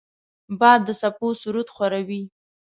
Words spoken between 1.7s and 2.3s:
خواره وي